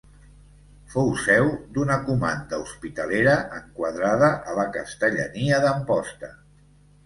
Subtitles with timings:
[0.93, 6.35] Fou seu d'una comanda hospitalera enquadrada a la Castellania d'Amposta.